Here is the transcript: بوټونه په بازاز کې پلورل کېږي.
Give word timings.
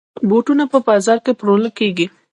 بوټونه 0.29 0.63
په 0.71 0.77
بازاز 0.85 1.19
کې 1.25 1.33
پلورل 1.39 1.67
کېږي. 1.79 2.07